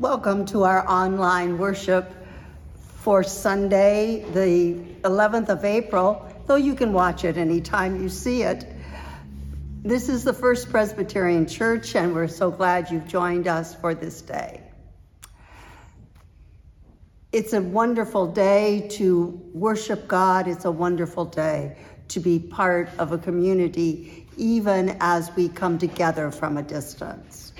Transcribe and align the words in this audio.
Welcome 0.00 0.46
to 0.46 0.62
our 0.62 0.88
online 0.88 1.58
worship 1.58 2.10
for 3.00 3.22
Sunday, 3.22 4.24
the 4.32 4.76
11th 5.02 5.50
of 5.50 5.62
April, 5.62 6.26
though 6.46 6.56
you 6.56 6.74
can 6.74 6.94
watch 6.94 7.22
it 7.26 7.36
anytime 7.36 8.00
you 8.00 8.08
see 8.08 8.42
it. 8.42 8.64
This 9.82 10.08
is 10.08 10.24
the 10.24 10.32
First 10.32 10.70
Presbyterian 10.70 11.46
Church, 11.46 11.94
and 11.96 12.14
we're 12.14 12.28
so 12.28 12.50
glad 12.50 12.90
you've 12.90 13.08
joined 13.08 13.46
us 13.46 13.74
for 13.74 13.94
this 13.94 14.22
day. 14.22 14.62
It's 17.30 17.52
a 17.52 17.60
wonderful 17.60 18.26
day 18.28 18.88
to 18.92 19.38
worship 19.52 20.08
God. 20.08 20.48
It's 20.48 20.64
a 20.64 20.72
wonderful 20.72 21.26
day 21.26 21.76
to 22.08 22.20
be 22.20 22.38
part 22.38 22.88
of 22.98 23.12
a 23.12 23.18
community, 23.18 24.26
even 24.38 24.96
as 25.00 25.30
we 25.36 25.50
come 25.50 25.76
together 25.76 26.30
from 26.30 26.56
a 26.56 26.62
distance. 26.62 27.52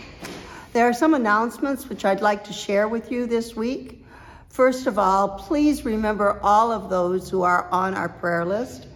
There 0.73 0.89
are 0.89 0.93
some 0.93 1.15
announcements 1.15 1.89
which 1.89 2.05
I'd 2.05 2.21
like 2.21 2.45
to 2.45 2.53
share 2.53 2.87
with 2.87 3.11
you 3.11 3.27
this 3.27 3.57
week. 3.57 4.05
First 4.51 4.87
of 4.87 5.01
all, 5.01 5.31
please 5.31 5.85
remember 5.85 6.39
all 6.45 6.71
of 6.71 6.89
those 6.89 7.29
who 7.29 7.43
are 7.43 7.69
on 7.73 7.95
our 7.95 8.09
prayer 8.09 8.45
list. 8.45 8.87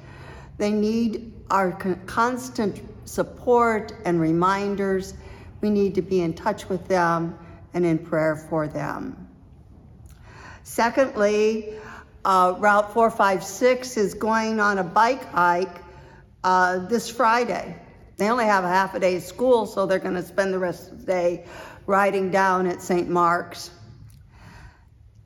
They 0.57 0.71
need 0.71 1.33
our 1.51 1.73
constant 2.07 2.81
support 3.09 3.93
and 4.05 4.21
reminders. 4.21 5.15
We 5.63 5.71
need 5.71 5.97
to 5.97 6.03
be 6.03 6.21
in 6.21 6.35
touch 6.35 6.69
with 6.69 6.87
them 6.87 7.37
and 7.73 7.85
in 7.85 7.99
prayer 7.99 8.37
for 8.37 8.69
them. 8.69 9.29
Secondly, 10.63 11.75
uh, 12.25 12.55
Route 12.57 12.93
456 12.95 13.97
is 13.97 14.15
going 14.15 14.61
on 14.61 14.79
a 14.79 14.85
bike 14.85 15.25
hike 15.33 15.77
uh, 16.45 16.87
this 16.87 17.11
Friday. 17.11 17.77
They 18.17 18.29
only 18.29 18.45
have 18.45 18.65
a 18.65 18.69
half 18.69 18.95
a 18.95 19.01
day 19.01 19.17
of 19.17 19.23
school, 19.23 19.67
so 19.67 19.87
they're 19.87 19.99
going 19.99 20.15
to 20.15 20.23
spend 20.23 20.53
the 20.53 20.59
rest 20.59 20.93
of 20.93 21.01
the 21.01 21.07
day 21.07 21.47
riding 21.87 22.31
down 22.31 22.67
at 22.67 22.81
St. 22.81 23.09
Mark's. 23.09 23.71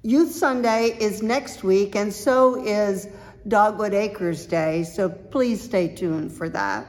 Youth 0.03 0.33
Sunday 0.33 0.97
is 0.99 1.23
next 1.23 1.63
week, 1.63 1.95
and 1.97 2.13
so 2.13 2.65
is 2.65 3.09
Dogwood 3.47 3.95
Acres 3.95 4.47
Day, 4.47 4.85
so 4.85 5.09
please 5.09 5.63
stay 5.63 5.89
tuned 5.89 6.33
for 6.33 6.49
that. 6.49 6.87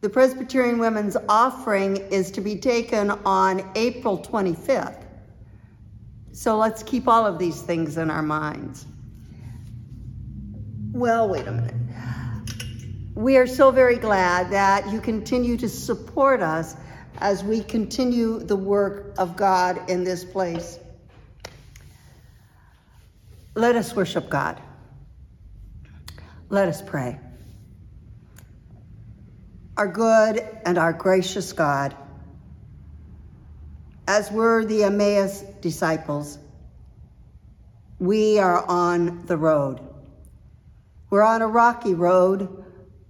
The 0.00 0.10
Presbyterian 0.10 0.78
Women's 0.78 1.16
Offering 1.28 1.96
is 1.96 2.30
to 2.32 2.40
be 2.40 2.56
taken 2.56 3.10
on 3.10 3.70
April 3.74 4.18
25th. 4.18 5.02
So 6.32 6.56
let's 6.58 6.82
keep 6.82 7.06
all 7.06 7.24
of 7.24 7.38
these 7.38 7.62
things 7.62 7.96
in 7.96 8.10
our 8.10 8.22
minds. 8.22 8.86
Well, 10.92 11.28
wait 11.28 11.46
a 11.46 11.52
minute. 11.52 11.74
We 13.14 13.36
are 13.36 13.46
so 13.46 13.70
very 13.70 13.96
glad 13.96 14.50
that 14.50 14.90
you 14.90 15.00
continue 15.00 15.56
to 15.58 15.68
support 15.68 16.42
us 16.42 16.74
as 17.18 17.44
we 17.44 17.62
continue 17.62 18.40
the 18.40 18.56
work 18.56 19.14
of 19.18 19.36
God 19.36 19.88
in 19.88 20.02
this 20.02 20.24
place. 20.24 20.80
Let 23.54 23.76
us 23.76 23.94
worship 23.94 24.28
God. 24.28 24.60
Let 26.48 26.66
us 26.66 26.82
pray. 26.82 27.20
Our 29.76 29.86
good 29.86 30.44
and 30.66 30.76
our 30.76 30.92
gracious 30.92 31.52
God, 31.52 31.96
as 34.08 34.32
were 34.32 34.64
the 34.64 34.82
Emmaus 34.82 35.42
disciples, 35.60 36.38
we 38.00 38.40
are 38.40 38.66
on 38.66 39.24
the 39.26 39.36
road. 39.36 39.80
We're 41.10 41.22
on 41.22 41.42
a 41.42 41.46
rocky 41.46 41.94
road 41.94 42.63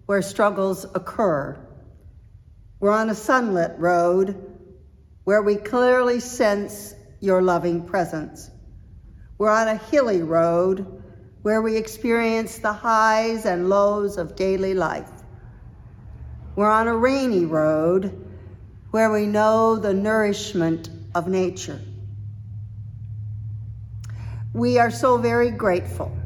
where 0.07 0.23
struggles 0.23 0.85
occur. 0.95 1.59
We're 2.81 2.93
on 2.93 3.11
a 3.11 3.15
sunlit 3.15 3.79
road 3.79 4.59
where 5.25 5.43
we 5.43 5.57
clearly 5.57 6.21
sense 6.21 6.95
your 7.21 7.41
loving 7.41 7.83
presence. 7.85 8.51
We're 9.39 9.51
on 9.51 9.69
a 9.69 9.77
hilly 9.77 10.23
road 10.23 11.03
where 11.43 11.63
we 11.63 11.77
experience 11.77 12.59
the 12.59 12.73
highs 12.73 13.47
and 13.47 13.69
lows 13.69 14.19
of 14.19 14.37
daily 14.37 14.75
life. 14.75 15.11
We're 16.57 16.71
on 16.71 16.89
a 16.89 16.97
rainy 16.97 17.47
road 17.47 18.27
where 18.91 19.11
we 19.11 19.27
know 19.27 19.77
the 19.77 19.93
nourishment 19.93 20.89
of 21.15 21.27
nature. 21.27 21.81
We 24.53 24.79
are 24.79 24.91
so 24.91 25.19
very 25.19 25.51
grateful 25.51 26.17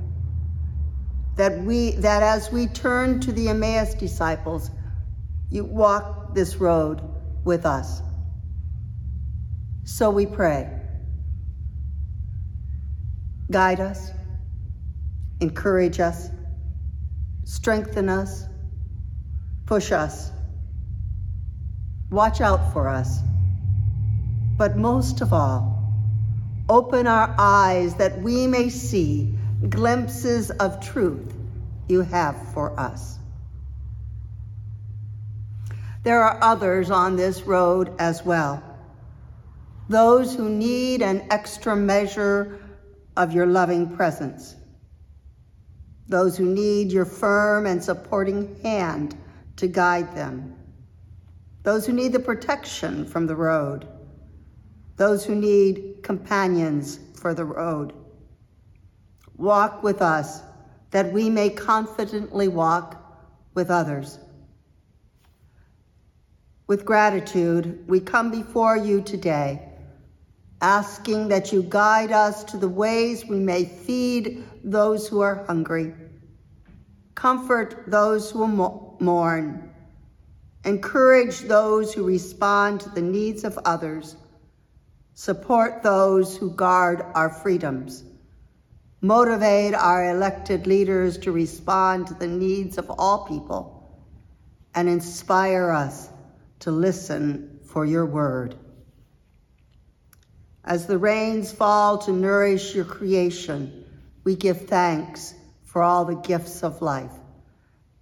that 1.39 1.59
we 1.65 1.93
that 1.93 2.23
as 2.23 2.53
we 2.53 2.67
turn 2.67 3.21
to 3.21 3.33
the 3.33 3.49
Emmaus 3.49 3.95
disciples, 3.95 4.71
you 5.51 5.65
walk 5.65 6.35
this 6.35 6.57
road 6.57 7.01
with 7.45 7.65
us. 7.65 8.03
So 9.85 10.11
we 10.11 10.27
pray. 10.27 10.71
Guide 13.51 13.81
us, 13.81 14.11
encourage 15.41 16.01
us, 16.01 16.29
strengthen 17.45 18.11
us, 18.11 18.45
push 19.65 19.91
us 19.91 20.31
Watch 22.11 22.41
out 22.41 22.73
for 22.73 22.89
us. 22.89 23.21
But 24.57 24.77
most 24.77 25.21
of 25.21 25.33
all, 25.33 25.93
open 26.69 27.07
our 27.07 27.35
eyes 27.39 27.95
that 27.97 28.21
we 28.23 28.47
may 28.47 28.71
see 28.71 29.38
glimpses 29.69 30.51
of 30.51 30.85
truth 30.85 31.35
you 31.89 32.03
have 32.03 32.53
for 32.53 32.79
us. 32.79 33.19
There 36.05 36.23
are 36.23 36.39
others 36.43 36.91
on 36.91 37.17
this 37.17 37.43
road 37.43 37.93
as 37.99 38.25
well. 38.25 38.63
Those 39.89 40.35
who 40.35 40.49
need 40.49 41.03
an 41.03 41.27
extra 41.31 41.75
measure 41.75 42.61
of 43.17 43.33
your 43.33 43.47
loving 43.47 43.97
presence. 43.97 44.55
Those 46.09 46.37
who 46.37 46.45
need 46.45 46.93
your 46.93 47.05
firm 47.05 47.67
and 47.67 47.83
supporting 47.83 48.61
hand 48.63 49.17
to 49.57 49.67
guide 49.67 50.15
them 50.15 50.59
those 51.69 51.85
who 51.85 51.93
need 51.93 52.15
the 52.15 52.19
protection 52.19 53.05
from 53.05 53.27
the 53.27 53.37
road, 53.37 53.87
those 54.97 55.23
who 55.25 55.35
need 55.35 55.99
companions 56.03 56.99
for 57.21 57.35
the 57.35 57.45
road. 57.45 57.93
Walk 59.39 59.85
with 59.85 60.03
us 60.03 60.43
that 60.91 61.13
we 61.13 61.31
may 61.31 61.49
confidently 61.49 62.49
walk 62.49 62.97
with 63.55 63.71
others. 63.71 64.19
With 66.67 66.85
gratitude, 66.85 67.85
we 67.87 68.01
come 68.01 68.33
before 68.33 68.77
you 68.77 69.01
today, 69.01 69.63
asking 70.61 71.29
that 71.29 71.53
you 71.53 71.63
guide 71.63 72.11
us 72.11 72.43
to 72.45 72.57
the 72.57 72.69
ways 72.69 73.25
we 73.27 73.39
may 73.39 73.65
feed 73.65 74.45
those 74.65 75.07
who 75.07 75.21
are 75.21 75.45
hungry, 75.47 75.95
comfort 77.15 77.85
those 77.87 78.33
who 78.33 78.47
mourn, 78.99 79.73
encourage 80.65 81.41
those 81.43 81.95
who 81.95 82.05
respond 82.05 82.81
to 82.81 82.91
the 82.91 83.03
needs 83.03 83.45
of 83.45 83.57
others, 83.65 84.17
support 85.15 85.83
those 85.83 86.37
who 86.37 86.51
guard 86.51 87.03
our 87.15 87.31
freedoms, 87.31 88.05
motivate 89.01 89.75
our 89.75 90.11
elected 90.11 90.67
leaders 90.67 91.19
to 91.19 91.33
respond 91.33 92.07
to 92.07 92.15
the 92.15 92.27
needs 92.27 92.79
of 92.79 92.91
all 92.91 93.27
people, 93.27 93.75
and 94.75 94.89
inspire 94.89 95.71
us 95.71 96.11
to 96.61 96.71
listen 96.71 97.61
for 97.65 97.85
your 97.85 98.07
word. 98.07 98.55
As 100.65 100.87
the 100.87 100.99
rains 100.99 101.53
fall 101.53 101.99
to 101.99 102.13
nourish 102.13 102.75
your 102.75 102.85
creation, 102.85 103.85
we 104.25 104.37
give 104.37 104.69
thanks 104.69 105.35
for 105.65 105.83
all 105.83 106.05
the 106.05 106.17
gifts 106.17 106.63
of 106.63 106.83
life 106.83 107.13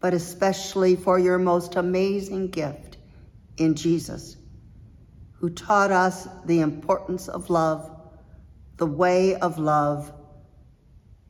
but 0.00 0.14
especially 0.14 0.94
for 0.94 1.18
your 1.18 1.38
most 1.38 1.76
amazing 1.76 2.48
gift 2.48 2.96
in 3.56 3.74
Jesus, 3.74 4.36
who 5.32 5.50
taught 5.50 5.90
us 5.90 6.28
the 6.44 6.60
importance 6.60 7.28
of 7.28 7.50
love, 7.50 7.90
the 8.76 8.86
way 8.86 9.34
of 9.36 9.58
love, 9.58 10.12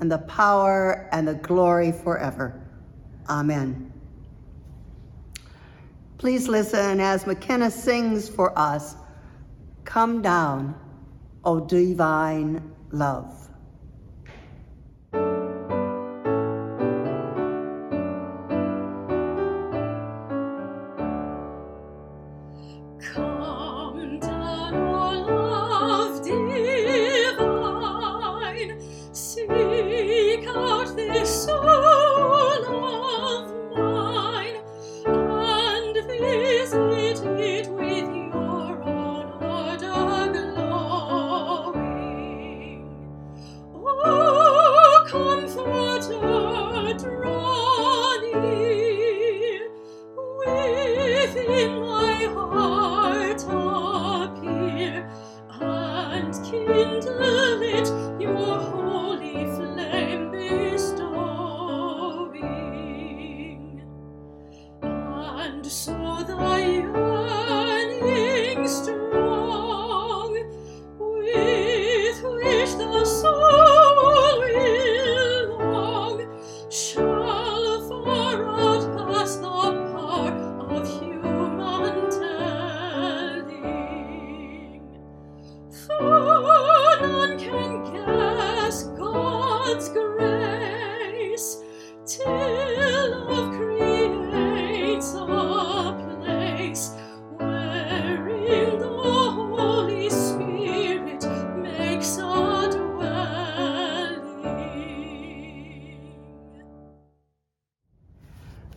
and 0.00 0.10
the 0.10 0.18
power 0.18 1.08
and 1.12 1.28
the 1.28 1.34
glory 1.34 1.92
forever. 1.92 2.60
Amen. 3.28 3.92
Please 6.18 6.48
listen 6.48 7.00
as 7.00 7.26
McKenna 7.26 7.70
sings 7.70 8.28
for 8.28 8.58
us, 8.58 8.94
Come 9.84 10.20
Down, 10.20 10.74
O 11.44 11.60
divine 11.60 12.74
love. 12.90 13.39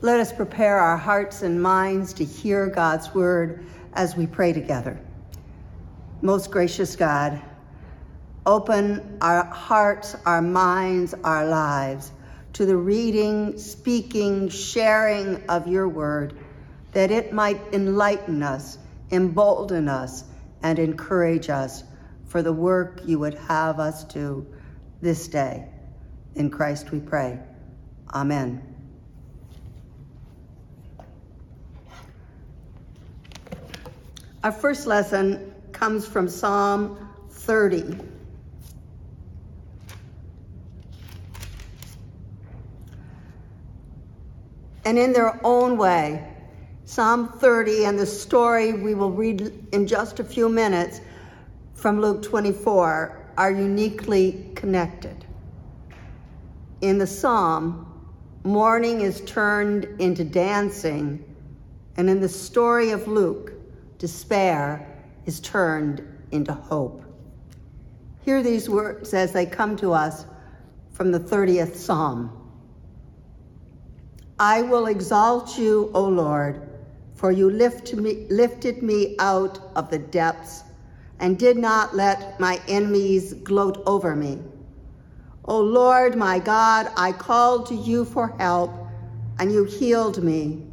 Let 0.03 0.19
us 0.19 0.33
prepare 0.33 0.79
our 0.79 0.97
hearts 0.97 1.43
and 1.43 1.63
minds 1.63 2.11
to 2.15 2.25
hear 2.25 2.67
God's 2.67 3.15
word 3.15 3.65
as 3.93 4.17
we 4.17 4.27
pray 4.27 4.51
together. 4.51 4.99
Most 6.21 6.51
gracious 6.51 6.97
God, 6.97 7.41
open 8.45 9.17
our 9.21 9.45
hearts, 9.45 10.17
our 10.25 10.41
minds, 10.41 11.13
our 11.23 11.47
lives 11.47 12.11
to 12.51 12.65
the 12.65 12.75
reading, 12.75 13.57
speaking, 13.57 14.49
sharing 14.49 15.41
of 15.47 15.69
your 15.69 15.87
word, 15.87 16.37
that 16.91 17.09
it 17.09 17.31
might 17.31 17.61
enlighten 17.71 18.43
us, 18.43 18.77
embolden 19.09 19.87
us, 19.87 20.25
and 20.63 20.79
encourage 20.79 21.49
us 21.49 21.85
for 22.25 22.41
the 22.41 22.51
work 22.51 22.99
you 23.05 23.19
would 23.19 23.35
have 23.35 23.79
us 23.79 24.03
do 24.03 24.45
this 24.99 25.29
day. 25.29 25.65
In 26.35 26.49
Christ 26.49 26.91
we 26.91 26.99
pray. 26.99 27.39
Amen. 28.13 28.72
Our 34.43 34.51
first 34.51 34.85
lesson 34.87 35.53
comes 35.71 36.05
from 36.05 36.27
Psalm 36.27 37.09
30. 37.29 37.97
And 44.83 44.99
in 44.99 45.13
their 45.13 45.39
own 45.45 45.77
way, 45.77 46.27
Psalm 46.83 47.29
30 47.29 47.85
and 47.85 47.97
the 47.97 48.05
story 48.05 48.73
we 48.73 48.93
will 48.93 49.11
read 49.11 49.49
in 49.71 49.87
just 49.87 50.19
a 50.19 50.25
few 50.25 50.49
minutes 50.49 50.99
from 51.73 52.01
Luke 52.01 52.21
24 52.21 53.31
are 53.37 53.51
uniquely 53.51 54.51
connected. 54.55 55.23
In 56.81 56.97
the 56.97 57.07
psalm, 57.07 58.09
mourning 58.43 58.99
is 58.99 59.21
turned 59.21 59.85
into 59.99 60.25
dancing, 60.25 61.23
and 61.95 62.09
in 62.09 62.19
the 62.19 62.27
story 62.27 62.91
of 62.91 63.07
Luke, 63.07 63.52
despair 64.03 64.85
is 65.25 65.39
turned 65.39 66.05
into 66.31 66.51
hope. 66.51 67.01
Hear 68.25 68.43
these 68.43 68.69
words 68.69 69.13
as 69.13 69.31
they 69.31 69.45
come 69.45 69.77
to 69.77 69.93
us 69.93 70.25
from 70.91 71.13
the 71.13 71.21
30th 71.21 71.73
Psalm. 71.73 72.29
I 74.37 74.61
will 74.61 74.87
exalt 74.87 75.57
you, 75.57 75.89
O 75.93 76.03
Lord, 76.03 76.67
for 77.15 77.31
you 77.31 77.49
lift 77.49 77.93
me, 77.93 78.27
lifted 78.29 78.83
me 78.83 79.15
out 79.19 79.71
of 79.77 79.89
the 79.89 79.99
depths 79.99 80.65
and 81.21 81.39
did 81.39 81.55
not 81.55 81.95
let 81.95 82.37
my 82.41 82.59
enemies 82.67 83.33
gloat 83.35 83.81
over 83.85 84.17
me. 84.17 84.41
O 85.45 85.61
Lord, 85.61 86.17
my 86.17 86.39
God, 86.39 86.91
I 86.97 87.13
called 87.13 87.67
to 87.67 87.75
you 87.75 88.03
for 88.03 88.35
help, 88.37 88.69
and 89.39 89.49
you 89.49 89.63
healed 89.63 90.21
me. 90.21 90.72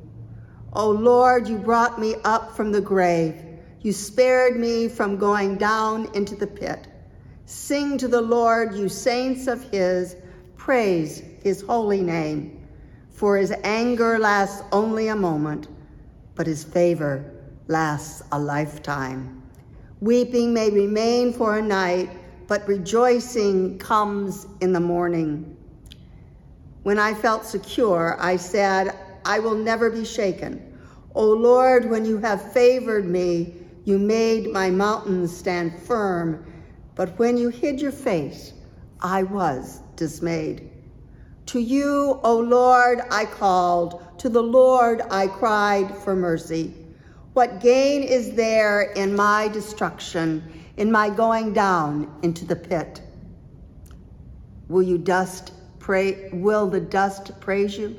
O 0.73 0.91
Lord, 0.91 1.49
you 1.49 1.59
brought 1.59 1.99
me 1.99 2.15
up 2.25 2.55
from 2.55 2.71
the 2.71 2.81
grave. 2.81 3.35
You 3.81 3.93
spared 3.93 4.57
me 4.57 4.89
from 4.89 5.17
going 5.17 5.57
down 5.57 6.09
into 6.15 6.37
the 6.37 6.47
pit. 6.47 6.87
Sing 7.47 7.99
to 7.99 8.07
the 8.07 8.21
Lord, 8.21 8.75
you 8.75 8.89
saints 8.89 9.49
of 9.49 9.69
his, 9.71 10.15
praise 10.57 11.23
his 11.43 11.63
holy 11.63 12.03
name. 12.03 12.65
For 13.11 13.37
his 13.37 13.53
anger 13.65 14.19
lasts 14.19 14.63
only 14.71 15.09
a 15.09 15.17
moment, 15.17 15.67
but 16.37 16.47
his 16.47 16.63
favor 16.63 17.25
lasts 17.67 18.23
a 18.31 18.39
lifetime. 18.39 19.43
Weeping 20.01 20.55
may 20.55 20.71
remain 20.71 21.33
for 21.33 21.59
a 21.59 21.63
night, 21.63 22.11
but 22.47 22.67
rejoicing 22.69 23.79
comes 23.79 24.47
in 24.61 24.73
the 24.73 24.81
morning. 24.81 25.57
When 26.85 26.99
I 26.99 27.13
felt 27.13 27.45
secure, 27.45 28.17
I 28.21 28.37
said, 28.37 28.97
I 29.25 29.39
will 29.39 29.55
never 29.55 29.91
be 29.91 30.05
shaken. 30.05 30.79
O 31.15 31.27
Lord, 31.27 31.89
when 31.89 32.05
you 32.05 32.19
have 32.19 32.53
favored 32.53 33.05
me, 33.05 33.55
you 33.85 33.99
made 33.99 34.53
my 34.53 34.71
mountains 34.71 35.37
stand 35.37 35.81
firm. 35.83 36.45
But 36.95 37.19
when 37.19 37.37
you 37.37 37.49
hid 37.49 37.81
your 37.81 37.93
face, 37.93 38.53
I 39.01 39.23
was 39.23 39.81
dismayed. 39.97 40.71
To 41.47 41.59
you, 41.59 42.21
O 42.23 42.39
Lord, 42.39 43.01
I 43.11 43.25
called. 43.25 44.05
To 44.19 44.29
the 44.29 44.43
Lord 44.43 45.03
I 45.11 45.27
cried 45.27 45.97
for 45.97 46.15
mercy. 46.15 46.75
What 47.33 47.61
gain 47.61 48.03
is 48.03 48.33
there 48.33 48.93
in 48.93 49.17
my 49.17 49.49
destruction, 49.49 50.43
in 50.77 50.93
my 50.93 51.11
going 51.11 51.53
down 51.53 52.13
into 52.23 52.45
the 52.45 52.57
pit? 52.57 53.03
Will 54.69 54.83
you 54.83 54.99
dust 54.99 55.53
pray 55.81 56.29
will 56.33 56.69
the 56.69 56.79
dust 56.79 57.41
praise 57.41 57.77
you? 57.77 57.97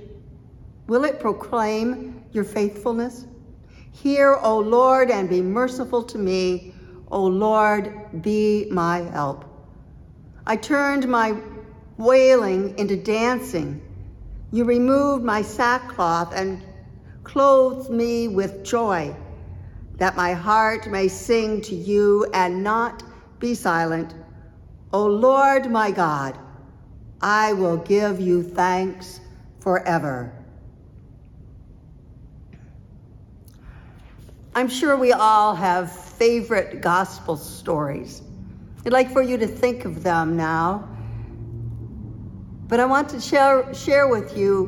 Will 0.92 1.06
it 1.06 1.22
proclaim 1.22 2.22
your 2.34 2.44
faithfulness? 2.44 3.26
Hear, 3.94 4.36
O 4.36 4.60
Lord, 4.60 5.10
and 5.10 5.30
be 5.30 5.42
merciful 5.42 6.04
to 6.04 6.18
me. 6.18 6.74
O 7.10 7.24
Lord, 7.24 8.22
be 8.22 8.68
my 8.70 8.98
help. 8.98 9.46
I 10.46 10.58
turned 10.58 11.08
my 11.08 11.38
wailing 11.96 12.78
into 12.78 12.98
dancing. 12.98 13.82
You 14.52 14.66
removed 14.66 15.24
my 15.24 15.44
sackcloth 15.44 16.34
and 16.36 16.62
clothed 17.24 17.90
me 17.90 18.28
with 18.28 18.66
joy, 18.66 19.16
that 19.96 20.18
my 20.18 20.34
heart 20.34 20.92
may 20.92 21.08
sing 21.08 21.62
to 21.62 21.74
you 21.74 22.30
and 22.34 22.66
not 22.66 23.02
be 23.40 23.56
silent. 23.56 24.14
O 24.92 25.06
Lord 25.06 25.72
my 25.72 25.92
God, 25.92 26.38
I 27.22 27.54
will 27.54 27.78
give 27.78 28.20
you 28.20 28.44
thanks 28.44 29.22
forever. 29.62 30.34
I'm 34.53 34.67
sure 34.67 34.98
we 34.98 35.13
all 35.13 35.55
have 35.55 35.91
favorite 35.91 36.81
gospel 36.81 37.38
stories. 37.38 38.22
I'd 38.86 38.91
like 38.91 39.12
for 39.12 39.22
you 39.22 39.38
to 39.38 39.48
think 39.48 39.86
of 39.86 40.03
them 40.03 40.36
now. 40.36 40.89
But 42.67 42.81
I 42.81 42.86
want 42.86 43.10
to 43.10 43.22
share, 43.22 43.74
share 43.74 44.10
with 44.10 44.38
you 44.38 44.65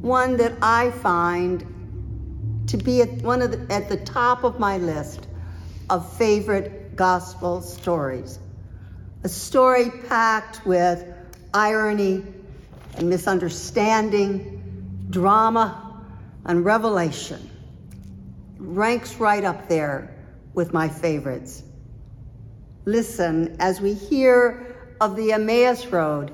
one 0.00 0.36
that 0.38 0.54
I 0.62 0.90
find 0.90 2.64
to 2.68 2.76
be 2.78 3.02
at 3.02 3.10
one 3.22 3.42
of 3.42 3.50
the, 3.50 3.74
at 3.74 3.88
the 3.88 3.98
top 3.98 4.42
of 4.42 4.58
my 4.58 4.78
list 4.78 5.28
of 5.90 6.10
favorite 6.16 6.96
gospel 6.96 7.60
stories. 7.60 8.38
a 9.22 9.28
story 9.28 9.90
packed 10.08 10.64
with 10.64 11.04
irony 11.52 12.22
and 12.96 13.10
misunderstanding, 13.10 15.06
drama 15.10 16.02
and 16.44 16.64
revelation. 16.64 17.50
Ranks 18.58 19.16
right 19.16 19.44
up 19.44 19.68
there 19.68 20.14
with 20.54 20.72
my 20.72 20.88
favorites. 20.88 21.62
Listen 22.86 23.56
as 23.60 23.80
we 23.80 23.92
hear 23.92 24.94
of 25.00 25.16
the 25.16 25.32
Emmaus 25.32 25.86
Road 25.86 26.32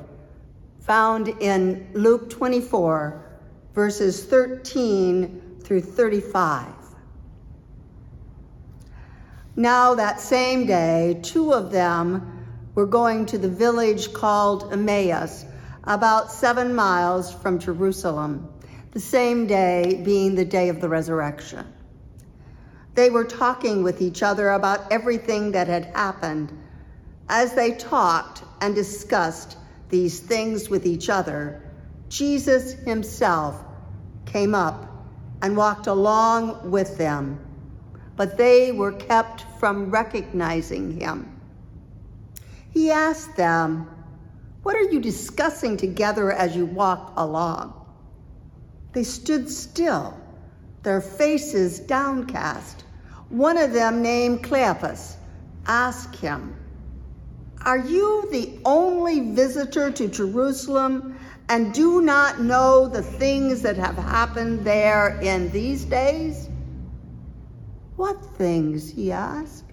found 0.80 1.28
in 1.28 1.88
Luke 1.94 2.30
24, 2.30 3.40
verses 3.74 4.24
13 4.24 5.58
through 5.62 5.80
35. 5.80 6.66
Now, 9.56 9.94
that 9.94 10.20
same 10.20 10.66
day, 10.66 11.20
two 11.22 11.52
of 11.52 11.70
them 11.70 12.46
were 12.74 12.86
going 12.86 13.26
to 13.26 13.38
the 13.38 13.48
village 13.48 14.12
called 14.12 14.72
Emmaus, 14.72 15.44
about 15.84 16.30
seven 16.30 16.74
miles 16.74 17.32
from 17.32 17.58
Jerusalem, 17.58 18.48
the 18.92 19.00
same 19.00 19.46
day 19.46 20.00
being 20.04 20.34
the 20.34 20.44
day 20.44 20.68
of 20.68 20.80
the 20.80 20.88
resurrection. 20.88 21.71
They 22.94 23.08
were 23.08 23.24
talking 23.24 23.82
with 23.82 24.02
each 24.02 24.22
other 24.22 24.50
about 24.50 24.92
everything 24.92 25.52
that 25.52 25.66
had 25.66 25.86
happened. 25.86 26.52
As 27.28 27.54
they 27.54 27.72
talked 27.72 28.42
and 28.60 28.74
discussed 28.74 29.56
these 29.88 30.20
things 30.20 30.68
with 30.68 30.86
each 30.86 31.08
other, 31.08 31.62
Jesus 32.08 32.74
himself 32.74 33.62
came 34.26 34.54
up 34.54 34.88
and 35.40 35.56
walked 35.56 35.86
along 35.86 36.70
with 36.70 36.98
them, 36.98 37.38
but 38.16 38.36
they 38.36 38.72
were 38.72 38.92
kept 38.92 39.44
from 39.58 39.90
recognizing 39.90 41.00
him. 41.00 41.40
He 42.70 42.90
asked 42.90 43.36
them, 43.36 43.88
What 44.62 44.76
are 44.76 44.90
you 44.90 45.00
discussing 45.00 45.76
together 45.76 46.30
as 46.30 46.54
you 46.54 46.66
walk 46.66 47.12
along? 47.16 47.74
They 48.92 49.04
stood 49.04 49.50
still, 49.50 50.18
their 50.82 51.00
faces 51.00 51.80
downcast. 51.80 52.84
One 53.28 53.56
of 53.56 53.72
them, 53.72 54.02
named 54.02 54.44
Cleopas, 54.44 55.16
asked 55.66 56.16
him, 56.16 56.54
Are 57.64 57.78
you 57.78 58.28
the 58.30 58.58
only 58.64 59.32
visitor 59.32 59.90
to 59.92 60.08
Jerusalem 60.08 61.18
and 61.48 61.72
do 61.72 62.02
not 62.02 62.40
know 62.40 62.88
the 62.88 63.02
things 63.02 63.62
that 63.62 63.76
have 63.76 63.96
happened 63.96 64.64
there 64.64 65.20
in 65.20 65.50
these 65.50 65.84
days? 65.84 66.48
What 67.96 68.24
things? 68.36 68.90
he 68.90 69.12
asked. 69.12 69.64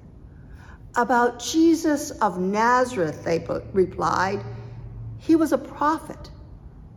About 0.95 1.39
Jesus 1.39 2.11
of 2.11 2.39
Nazareth, 2.39 3.23
they 3.23 3.45
replied. 3.73 4.43
He 5.17 5.35
was 5.35 5.51
a 5.51 5.57
prophet, 5.57 6.29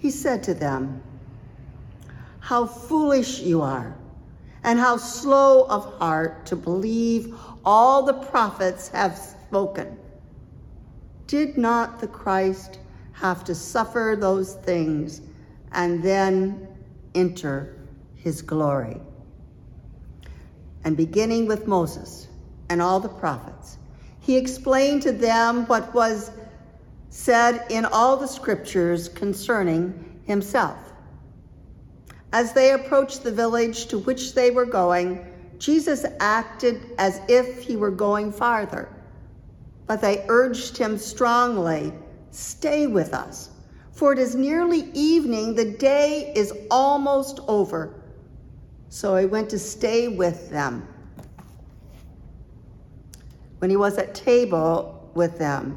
He 0.00 0.10
said 0.10 0.42
to 0.44 0.54
them, 0.54 1.02
How 2.40 2.64
foolish 2.64 3.40
you 3.40 3.60
are! 3.60 3.94
and 4.62 4.78
how 4.78 4.96
slow 4.96 5.64
of 5.64 5.84
heart 5.98 6.46
to 6.46 6.56
believe 6.56 7.34
all 7.64 8.02
the 8.02 8.14
prophets 8.14 8.88
have 8.88 9.16
spoken. 9.16 9.98
Did 11.26 11.56
not 11.56 11.98
the 11.98 12.06
Christ 12.06 12.78
have 13.12 13.44
to 13.44 13.54
suffer 13.54 14.16
those 14.18 14.54
things 14.54 15.22
and 15.72 16.02
then 16.02 16.68
enter 17.14 17.76
his 18.16 18.42
glory? 18.42 19.00
And 20.84 20.96
beginning 20.96 21.46
with 21.46 21.66
Moses 21.66 22.28
and 22.68 22.82
all 22.82 23.00
the 23.00 23.08
prophets, 23.08 23.78
he 24.20 24.36
explained 24.36 25.02
to 25.02 25.12
them 25.12 25.66
what 25.66 25.94
was 25.94 26.30
said 27.10 27.66
in 27.70 27.84
all 27.84 28.16
the 28.16 28.26
scriptures 28.26 29.08
concerning 29.08 30.20
himself. 30.24 30.78
As 32.32 32.52
they 32.52 32.72
approached 32.72 33.24
the 33.24 33.32
village 33.32 33.86
to 33.86 33.98
which 33.98 34.34
they 34.34 34.52
were 34.52 34.64
going, 34.64 35.26
Jesus 35.58 36.06
acted 36.20 36.80
as 36.98 37.20
if 37.28 37.62
he 37.62 37.76
were 37.76 37.90
going 37.90 38.32
farther. 38.32 38.88
But 39.86 40.00
they 40.00 40.24
urged 40.28 40.76
him 40.76 40.96
strongly, 40.96 41.92
Stay 42.30 42.86
with 42.86 43.12
us, 43.12 43.50
for 43.90 44.12
it 44.12 44.18
is 44.20 44.36
nearly 44.36 44.88
evening, 44.94 45.56
the 45.56 45.72
day 45.72 46.32
is 46.36 46.54
almost 46.70 47.40
over. 47.48 48.00
So 48.88 49.16
he 49.16 49.26
went 49.26 49.50
to 49.50 49.58
stay 49.58 50.06
with 50.06 50.48
them. 50.48 50.86
When 53.58 53.68
he 53.68 53.76
was 53.76 53.98
at 53.98 54.14
table 54.14 55.10
with 55.14 55.38
them, 55.38 55.76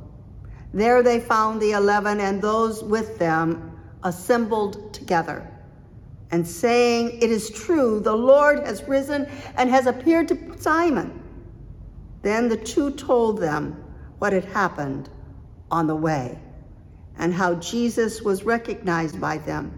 There 0.73 1.03
they 1.03 1.19
found 1.19 1.61
the 1.61 1.71
eleven 1.71 2.19
and 2.19 2.41
those 2.41 2.83
with 2.83 3.17
them 3.19 3.79
assembled 4.03 4.93
together 4.93 5.47
and 6.31 6.47
saying, 6.47 7.21
It 7.21 7.29
is 7.29 7.49
true, 7.49 7.99
the 7.99 8.15
Lord 8.15 8.59
has 8.59 8.83
risen 8.83 9.29
and 9.55 9.69
has 9.69 9.85
appeared 9.85 10.27
to 10.29 10.59
Simon. 10.59 11.21
Then 12.21 12.47
the 12.47 12.57
two 12.57 12.91
told 12.91 13.39
them 13.39 13.83
what 14.19 14.31
had 14.33 14.45
happened 14.45 15.09
on 15.69 15.87
the 15.87 15.95
way 15.95 16.39
and 17.17 17.33
how 17.33 17.55
Jesus 17.55 18.21
was 18.21 18.43
recognized 18.43 19.19
by 19.19 19.37
them 19.39 19.77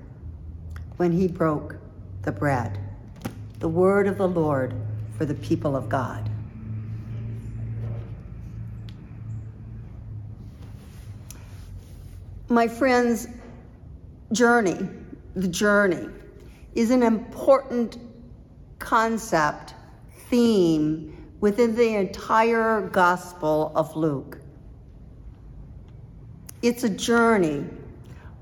when 0.97 1.12
he 1.12 1.27
broke 1.27 1.75
the 2.21 2.31
bread. 2.31 2.79
The 3.59 3.69
word 3.69 4.07
of 4.07 4.17
the 4.17 4.27
Lord 4.27 4.73
for 5.17 5.25
the 5.25 5.35
people 5.35 5.75
of 5.75 5.89
God. 5.89 6.29
My 12.53 12.67
friends, 12.67 13.27
journey, 14.31 14.77
the 15.36 15.48
journey 15.48 16.07
is 16.75 16.91
an 16.91 17.01
important 17.01 17.98
concept, 18.77 19.74
theme 20.27 21.31
within 21.39 21.75
the 21.75 21.95
entire 21.95 22.88
Gospel 22.89 23.72
of 23.75 23.95
Luke. 23.95 24.38
It's 26.62 26.83
a 26.83 26.89
journey, 26.89 27.65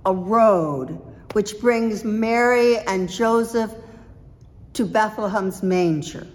a 0.06 0.14
road, 0.14 1.02
which 1.32 1.62
brings 1.62 2.04
Mary 2.04 2.80
and 2.80 3.08
Joseph 3.10 3.74
to 4.74 4.86
Bethlehem's 4.86 5.64
manger. 5.64 6.28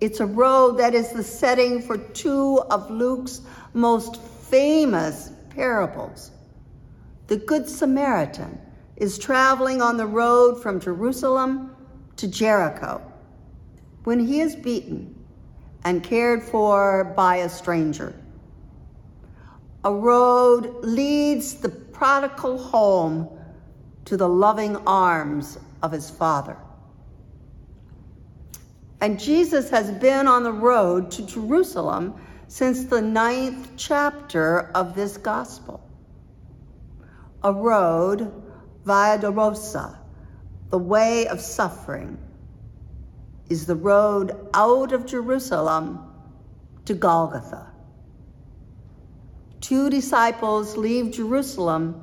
It's 0.00 0.18
a 0.18 0.26
road 0.26 0.78
that 0.78 0.94
is 0.94 1.12
the 1.12 1.22
setting 1.22 1.80
for 1.80 1.96
two 1.96 2.58
of 2.72 2.90
Luke's 2.90 3.42
most 3.72 4.20
famous 4.20 5.30
parables. 5.50 6.30
The 7.26 7.36
Good 7.36 7.68
Samaritan 7.68 8.60
is 8.96 9.18
traveling 9.18 9.82
on 9.82 9.96
the 9.96 10.06
road 10.06 10.62
from 10.62 10.80
Jerusalem 10.80 11.76
to 12.16 12.28
Jericho 12.28 13.00
when 14.04 14.18
he 14.18 14.40
is 14.40 14.56
beaten 14.56 15.14
and 15.84 16.02
cared 16.02 16.42
for 16.42 17.12
by 17.16 17.36
a 17.36 17.48
stranger. 17.48 18.14
A 19.84 19.92
road 19.92 20.84
leads 20.84 21.54
the 21.54 21.68
prodigal 21.68 22.58
home 22.58 23.28
to 24.06 24.16
the 24.16 24.28
loving 24.28 24.76
arms 24.86 25.58
of 25.82 25.92
his 25.92 26.10
father. 26.10 26.56
And 29.00 29.20
Jesus 29.20 29.70
has 29.70 29.90
been 29.92 30.26
on 30.26 30.42
the 30.42 30.52
road 30.52 31.10
to 31.12 31.22
Jerusalem 31.26 32.14
since 32.48 32.84
the 32.84 33.02
ninth 33.02 33.72
chapter 33.76 34.70
of 34.74 34.94
this 34.94 35.18
gospel. 35.18 35.86
A 37.44 37.52
road, 37.52 38.32
Via 38.84 39.18
Dolorosa, 39.18 39.98
the 40.70 40.78
way 40.78 41.28
of 41.28 41.40
suffering, 41.42 42.18
is 43.50 43.66
the 43.66 43.76
road 43.76 44.48
out 44.54 44.92
of 44.92 45.04
Jerusalem 45.04 46.00
to 46.86 46.94
Golgotha. 46.94 47.66
Two 49.60 49.90
disciples 49.90 50.76
leave 50.76 51.12
Jerusalem 51.12 52.02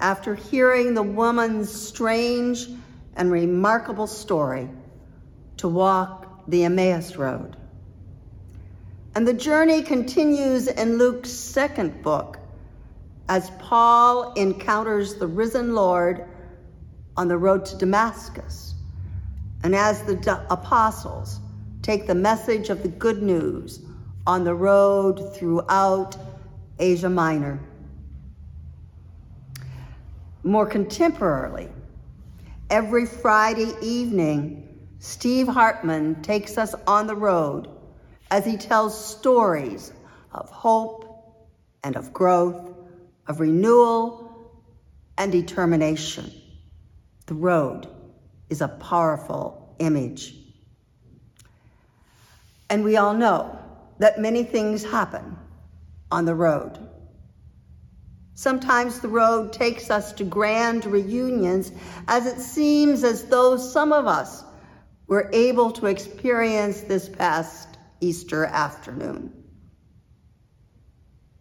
after 0.00 0.34
hearing 0.34 0.94
the 0.94 1.02
woman's 1.02 1.70
strange 1.70 2.68
and 3.16 3.30
remarkable 3.30 4.06
story 4.06 4.70
to 5.58 5.68
walk 5.68 6.48
the 6.48 6.64
Emmaus 6.64 7.16
Road. 7.16 7.56
And 9.16 9.28
the 9.28 9.34
journey 9.34 9.80
continues 9.82 10.66
in 10.66 10.98
Luke's 10.98 11.30
second 11.30 12.02
book 12.02 12.38
as 13.28 13.50
Paul 13.60 14.32
encounters 14.34 15.14
the 15.14 15.26
risen 15.28 15.72
Lord 15.72 16.28
on 17.16 17.28
the 17.28 17.38
road 17.38 17.64
to 17.66 17.76
Damascus, 17.76 18.74
and 19.62 19.74
as 19.74 20.02
the 20.02 20.44
apostles 20.50 21.38
take 21.80 22.08
the 22.08 22.14
message 22.14 22.70
of 22.70 22.82
the 22.82 22.88
good 22.88 23.22
news 23.22 23.82
on 24.26 24.42
the 24.42 24.54
road 24.54 25.34
throughout 25.36 26.16
Asia 26.80 27.08
Minor. 27.08 27.60
More 30.42 30.68
contemporarily, 30.68 31.70
every 32.68 33.06
Friday 33.06 33.74
evening, 33.80 34.88
Steve 34.98 35.46
Hartman 35.46 36.20
takes 36.22 36.58
us 36.58 36.74
on 36.88 37.06
the 37.06 37.14
road 37.14 37.68
as 38.34 38.44
he 38.44 38.56
tells 38.56 38.92
stories 39.16 39.92
of 40.32 40.50
hope 40.50 41.04
and 41.84 41.94
of 41.94 42.12
growth, 42.12 42.68
of 43.28 43.38
renewal 43.38 44.50
and 45.16 45.30
determination. 45.30 46.32
The 47.26 47.34
road 47.34 47.86
is 48.50 48.60
a 48.60 48.66
powerful 48.66 49.76
image. 49.78 50.34
And 52.68 52.82
we 52.82 52.96
all 52.96 53.14
know 53.14 53.56
that 54.00 54.18
many 54.18 54.42
things 54.42 54.82
happen 54.82 55.38
on 56.10 56.24
the 56.24 56.34
road. 56.34 56.76
Sometimes 58.34 58.98
the 58.98 59.06
road 59.06 59.52
takes 59.52 59.92
us 59.92 60.12
to 60.14 60.24
grand 60.24 60.86
reunions 60.86 61.70
as 62.08 62.26
it 62.26 62.40
seems 62.40 63.04
as 63.04 63.26
though 63.26 63.56
some 63.58 63.92
of 63.92 64.08
us 64.08 64.42
were 65.06 65.30
able 65.32 65.70
to 65.70 65.86
experience 65.86 66.80
this 66.80 67.08
past 67.08 67.73
Easter 68.04 68.44
afternoon. 68.44 69.32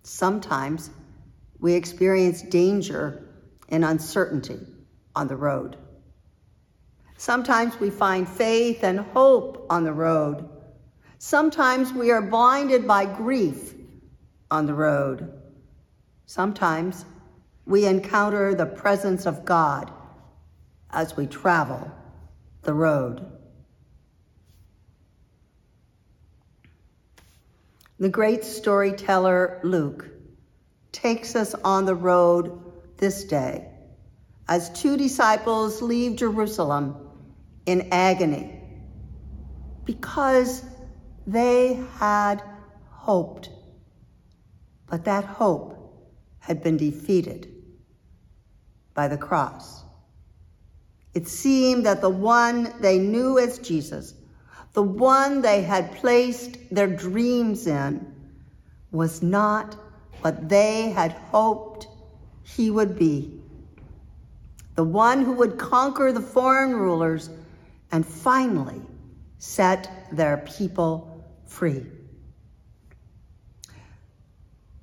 Sometimes 0.04 0.92
we 1.60 1.74
experience 1.74 2.42
danger 2.42 3.28
and 3.68 3.84
uncertainty 3.84 4.60
on 5.14 5.28
the 5.28 5.36
road. 5.36 5.76
Sometimes 7.18 7.78
we 7.82 7.90
find 7.90 8.28
faith 8.30 8.82
and 8.82 9.02
hope 9.02 9.68
on 9.70 9.84
the 9.84 9.92
road. 9.92 10.48
Sometimes 11.18 11.92
we 11.92 12.12
are 12.12 12.22
blinded 12.22 12.88
by 12.88 13.04
grief 13.08 13.76
on 14.50 14.66
the 14.66 14.74
road. 14.74 15.34
Sometimes 16.28 17.04
we 17.66 17.86
encounter 17.86 18.56
the 18.56 18.66
presence 18.66 19.26
of 19.26 19.44
God 19.44 19.92
as 20.92 21.18
we 21.18 21.28
travel 21.28 21.92
the 22.62 22.74
road. 22.74 23.33
The 28.00 28.10
great 28.10 28.44
storyteller 28.44 29.60
Luke 29.64 30.10
takes 30.92 31.36
us 31.36 31.54
on 31.54 31.86
the 31.86 31.96
road 31.96 32.60
this 32.98 33.24
day 33.24 33.68
as 34.48 34.70
two 34.72 34.98
disciples 34.98 35.82
leave 35.82 36.16
Jerusalem 36.16 36.96
in 37.66 37.88
agony 37.92 38.60
because 39.86 40.64
they 41.26 41.82
had 41.98 42.44
hoped, 42.90 43.50
but 44.88 45.06
that 45.06 45.24
hope 45.24 45.74
had 46.40 46.62
been 46.64 46.78
defeated 46.78 47.54
by 48.94 49.08
the 49.08 49.18
cross. 49.18 49.84
It 51.14 51.28
seemed 51.28 51.86
that 51.86 52.02
the 52.02 52.10
one 52.10 52.74
they 52.80 52.98
knew 52.98 53.38
as 53.38 53.60
Jesus 53.60 54.14
the 54.74 54.84
one 54.84 55.42
they 55.42 55.62
had 55.62 55.96
placed 55.96 56.58
their 56.72 56.88
dreams 56.88 57.68
in, 57.68 58.14
was 58.92 59.22
not 59.22 59.76
what 60.22 60.50
they 60.50 60.90
had 60.90 61.12
hoped 61.12 61.88
he 62.44 62.70
would 62.70 62.98
be. 62.98 63.40
The 64.76 64.84
one 64.84 65.24
who 65.24 65.34
would 65.34 65.58
conquer 65.58 66.12
the 66.12 66.22
foreign 66.22 66.74
rulers 66.74 67.30
and 67.92 68.06
finally 68.06 68.82
set 69.38 70.08
their 70.12 70.38
people 70.38 71.24
free. 71.46 71.86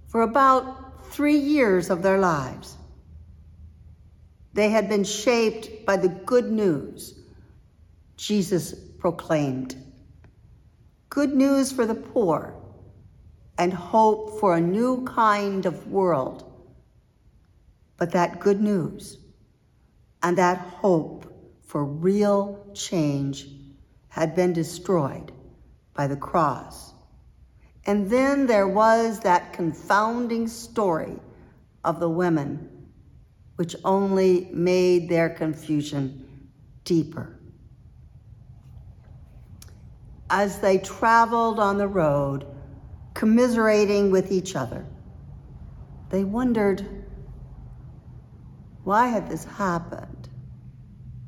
For 0.06 0.22
about 0.22 1.06
three 1.10 1.38
years 1.38 1.90
of 1.90 2.02
their 2.02 2.18
lives, 2.18 2.76
they 4.52 4.68
had 4.68 4.88
been 4.88 5.04
shaped 5.04 5.84
by 5.86 5.96
the 5.96 6.08
good 6.08 6.50
news 6.50 7.14
Jesus 8.16 8.74
proclaimed. 9.00 9.74
Good 11.08 11.34
news 11.34 11.72
for 11.72 11.86
the 11.86 11.94
poor 11.94 12.54
and 13.58 13.72
hope 13.72 14.38
for 14.38 14.54
a 14.54 14.60
new 14.60 15.04
kind 15.04 15.66
of 15.66 15.88
world. 15.88 16.44
But 17.96 18.12
that 18.12 18.40
good 18.40 18.60
news 18.60 19.18
and 20.22 20.38
that 20.38 20.58
hope 20.58 21.26
for 21.62 21.84
real 21.84 22.70
change 22.74 23.48
had 24.08 24.34
been 24.34 24.52
destroyed 24.52 25.32
by 25.94 26.06
the 26.06 26.16
cross. 26.16 26.92
And 27.86 28.10
then 28.10 28.46
there 28.46 28.68
was 28.68 29.20
that 29.20 29.52
confounding 29.52 30.46
story 30.46 31.18
of 31.84 31.98
the 32.00 32.08
women, 32.10 32.88
which 33.56 33.74
only 33.84 34.48
made 34.52 35.08
their 35.08 35.30
confusion 35.30 36.50
deeper 36.84 37.39
as 40.30 40.60
they 40.60 40.78
traveled 40.78 41.58
on 41.58 41.76
the 41.76 41.88
road, 41.88 42.46
commiserating 43.14 44.12
with 44.12 44.30
each 44.30 44.54
other. 44.54 44.86
They 46.08 46.22
wondered, 46.22 46.86
why 48.84 49.08
had 49.08 49.28
this 49.28 49.44
happened? 49.44 50.28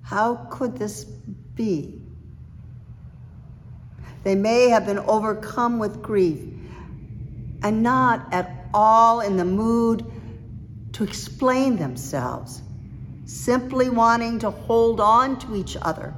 How 0.02 0.46
could 0.50 0.78
this 0.78 1.04
be? 1.04 2.00
They 4.22 4.36
may 4.36 4.68
have 4.68 4.86
been 4.86 5.00
overcome 5.00 5.80
with 5.80 6.00
grief 6.00 6.40
and 7.62 7.82
not 7.82 8.32
at 8.32 8.68
all 8.72 9.20
in 9.20 9.36
the 9.36 9.44
mood 9.44 10.04
to 10.92 11.02
explain 11.02 11.76
themselves, 11.76 12.62
simply 13.24 13.90
wanting 13.90 14.38
to 14.40 14.50
hold 14.50 15.00
on 15.00 15.38
to 15.40 15.56
each 15.56 15.76
other 15.82 16.14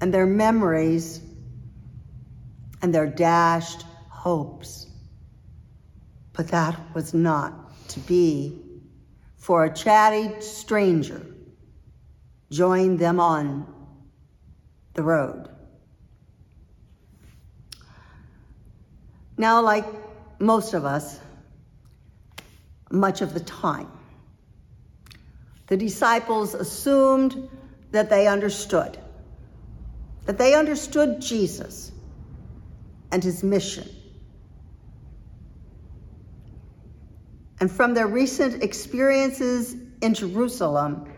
and 0.00 0.12
their 0.12 0.26
memories 0.26 1.20
and 2.82 2.94
their 2.94 3.06
dashed 3.06 3.84
hopes. 4.08 4.86
But 6.32 6.48
that 6.48 6.78
was 6.94 7.14
not 7.14 7.88
to 7.88 8.00
be, 8.00 8.60
for 9.36 9.64
a 9.64 9.72
chatty 9.72 10.40
stranger 10.40 11.24
joined 12.50 12.98
them 12.98 13.18
on 13.20 13.66
the 14.94 15.02
road. 15.02 15.48
Now, 19.38 19.60
like 19.62 19.84
most 20.38 20.74
of 20.74 20.84
us, 20.84 21.20
much 22.90 23.20
of 23.20 23.34
the 23.34 23.40
time, 23.40 23.90
the 25.66 25.76
disciples 25.76 26.54
assumed 26.54 27.48
that 27.90 28.08
they 28.08 28.26
understood 28.26 28.98
that 30.26 30.38
they 30.38 30.54
understood 30.54 31.20
Jesus 31.20 31.92
and 33.10 33.22
his 33.22 33.42
mission. 33.42 33.88
And 37.60 37.70
from 37.70 37.94
their 37.94 38.06
recent 38.06 38.62
experiences 38.62 39.76
in 40.02 40.14
Jerusalem, 40.14 41.10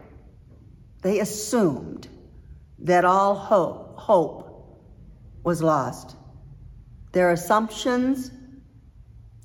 they 1.02 1.20
assumed 1.20 2.08
that 2.80 3.04
all 3.04 3.34
hope, 3.34 3.98
hope 3.98 4.80
was 5.42 5.62
lost. 5.62 6.16
Their 7.12 7.32
assumptions 7.32 8.30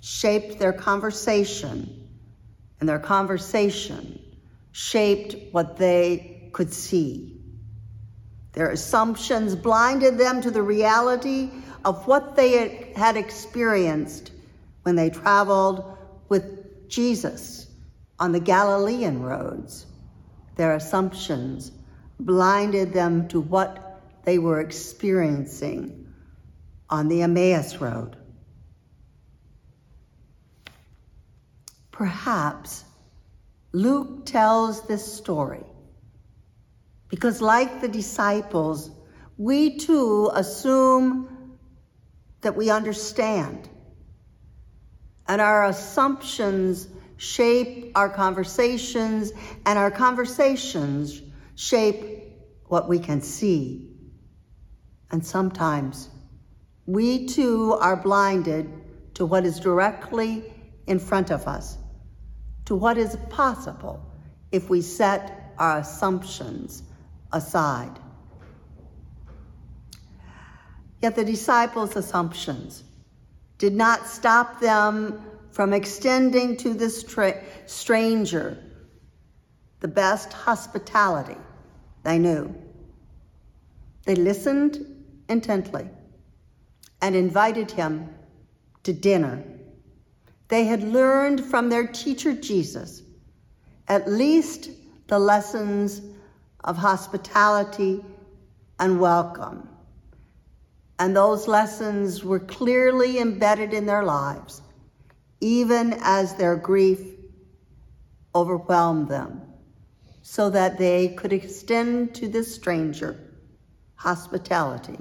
shaped 0.01 0.59
their 0.59 0.73
conversation, 0.73 2.09
and 2.79 2.89
their 2.89 2.99
conversation 2.99 4.19
shaped 4.73 5.35
what 5.53 5.77
they 5.77 6.49
could 6.51 6.73
see. 6.73 7.42
Their 8.53 8.69
assumptions 8.69 9.55
blinded 9.55 10.17
them 10.17 10.41
to 10.41 10.51
the 10.51 10.61
reality 10.61 11.49
of 11.83 12.07
what 12.07 12.35
they 12.35 12.93
had 12.95 13.17
experienced 13.17 14.31
when 14.83 14.95
they 14.95 15.09
traveled 15.09 15.97
with 16.29 16.87
Jesus 16.87 17.67
on 18.19 18.31
the 18.31 18.39
Galilean 18.39 19.21
roads. 19.21 19.87
Their 20.55 20.75
assumptions 20.75 21.71
blinded 22.19 22.93
them 22.93 23.27
to 23.29 23.41
what 23.41 24.01
they 24.23 24.37
were 24.37 24.59
experiencing 24.59 26.13
on 26.89 27.07
the 27.07 27.23
Emmaus 27.23 27.77
Road. 27.77 28.15
Perhaps 31.91 32.85
Luke 33.71 34.25
tells 34.25 34.85
this 34.87 35.11
story 35.11 35.63
because, 37.13 37.43
like 37.43 37.79
the 37.79 37.87
disciples, 37.87 38.89
we 39.37 39.77
too 39.77 40.31
assume 40.33 41.59
that 42.41 42.55
we 42.55 42.71
understand. 42.71 43.69
And 45.27 45.39
our 45.39 45.65
assumptions 45.65 46.87
shape 47.17 47.91
our 47.93 48.09
conversations, 48.09 49.31
and 49.67 49.77
our 49.77 49.91
conversations 49.91 51.21
shape 51.53 52.33
what 52.65 52.89
we 52.89 52.97
can 52.97 53.21
see. 53.21 53.91
And 55.11 55.23
sometimes 55.23 56.09
we 56.87 57.27
too 57.27 57.73
are 57.73 57.95
blinded 57.95 58.67
to 59.13 59.27
what 59.27 59.45
is 59.45 59.59
directly 59.59 60.51
in 60.87 60.97
front 60.97 61.29
of 61.29 61.47
us, 61.47 61.77
to 62.65 62.75
what 62.75 62.97
is 62.97 63.15
possible 63.29 64.03
if 64.51 64.67
we 64.67 64.81
set 64.81 65.53
our 65.59 65.77
assumptions 65.77 66.81
aside. 67.33 67.99
Yet 71.01 71.15
the 71.15 71.25
disciples' 71.25 71.95
assumptions 71.95 72.83
did 73.57 73.73
not 73.73 74.07
stop 74.07 74.59
them 74.59 75.21
from 75.51 75.73
extending 75.73 76.55
to 76.57 76.73
this 76.73 77.03
tra- 77.03 77.41
stranger 77.65 78.57
the 79.81 79.87
best 79.87 80.31
hospitality 80.31 81.37
they 82.03 82.17
knew. 82.17 82.55
They 84.05 84.15
listened 84.15 84.85
intently 85.27 85.89
and 87.01 87.15
invited 87.15 87.71
him 87.71 88.09
to 88.83 88.93
dinner. 88.93 89.43
They 90.47 90.65
had 90.65 90.83
learned 90.83 91.43
from 91.43 91.69
their 91.69 91.87
teacher 91.87 92.33
Jesus 92.33 93.03
at 93.87 94.09
least 94.09 94.69
the 95.07 95.19
lessons 95.19 96.01
of 96.63 96.77
hospitality 96.77 98.03
and 98.79 98.99
welcome. 98.99 99.67
And 100.99 101.15
those 101.15 101.47
lessons 101.47 102.23
were 102.23 102.39
clearly 102.39 103.19
embedded 103.19 103.73
in 103.73 103.85
their 103.85 104.03
lives, 104.03 104.61
even 105.41 105.93
as 106.01 106.35
their 106.35 106.55
grief 106.55 107.01
overwhelmed 108.35 109.09
them, 109.09 109.41
so 110.21 110.49
that 110.49 110.77
they 110.77 111.09
could 111.09 111.33
extend 111.33 112.15
to 112.15 112.27
this 112.27 112.53
stranger 112.53 113.19
hospitality 113.95 114.99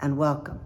and 0.00 0.16
welcome. 0.16 0.60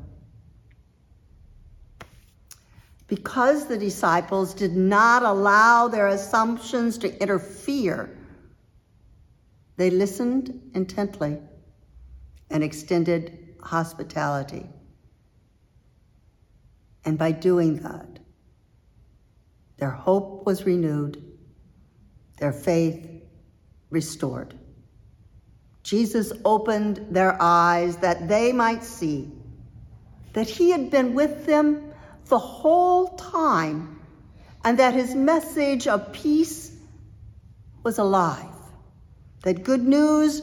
Because 3.08 3.66
the 3.66 3.78
disciples 3.78 4.54
did 4.54 4.76
not 4.76 5.22
allow 5.22 5.86
their 5.86 6.08
assumptions 6.08 6.98
to 6.98 7.22
interfere 7.22 8.15
they 9.76 9.90
listened 9.90 10.70
intently 10.74 11.38
and 12.50 12.64
extended 12.64 13.56
hospitality. 13.62 14.66
And 17.04 17.18
by 17.18 17.32
doing 17.32 17.82
that, 17.82 18.18
their 19.76 19.90
hope 19.90 20.46
was 20.46 20.64
renewed, 20.64 21.22
their 22.38 22.52
faith 22.52 23.06
restored. 23.90 24.54
Jesus 25.82 26.32
opened 26.44 27.06
their 27.10 27.40
eyes 27.40 27.98
that 27.98 28.28
they 28.28 28.52
might 28.52 28.82
see 28.82 29.30
that 30.32 30.48
he 30.48 30.70
had 30.70 30.90
been 30.90 31.14
with 31.14 31.46
them 31.46 31.92
the 32.26 32.38
whole 32.38 33.08
time 33.16 34.00
and 34.64 34.78
that 34.78 34.94
his 34.94 35.14
message 35.14 35.86
of 35.86 36.12
peace 36.12 36.72
was 37.84 37.98
alive 37.98 38.55
that 39.46 39.62
good 39.62 39.86
news 39.86 40.42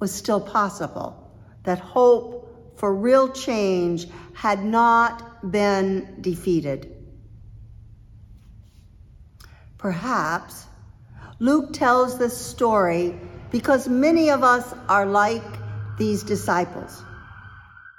was 0.00 0.12
still 0.12 0.40
possible, 0.40 1.30
that 1.62 1.78
hope 1.78 2.74
for 2.76 2.92
real 2.92 3.28
change 3.28 4.08
had 4.34 4.64
not 4.64 5.52
been 5.52 6.16
defeated. 6.20 6.92
Perhaps 9.78 10.66
Luke 11.38 11.72
tells 11.72 12.18
this 12.18 12.36
story 12.36 13.16
because 13.52 13.86
many 13.86 14.28
of 14.28 14.42
us 14.42 14.74
are 14.88 15.06
like 15.06 15.44
these 15.96 16.24
disciples. 16.24 17.00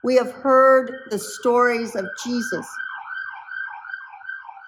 We 0.04 0.18
have 0.18 0.34
heard 0.34 0.94
the 1.10 1.20
stories 1.20 1.96
of 1.96 2.06
Jesus. 2.22 2.68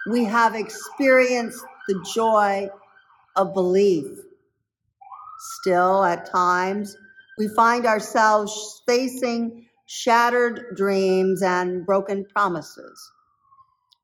We 0.10 0.24
have 0.24 0.56
experienced 0.56 1.66
the 1.90 2.02
joy 2.16 2.70
of 3.36 3.54
belief. 3.54 4.25
Still, 5.60 6.04
at 6.04 6.26
times, 6.32 6.98
we 7.38 7.48
find 7.48 7.86
ourselves 7.86 8.82
facing 8.88 9.68
shattered 9.86 10.76
dreams 10.76 11.42
and 11.42 11.86
broken 11.86 12.26
promises 12.26 13.12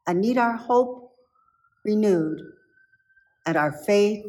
and 0.08 0.21
need 0.21 0.38
our 0.38 0.56
hope 0.56 1.12
renewed 1.84 2.39
and 3.45 3.58
our 3.58 3.71
faith 3.71 4.25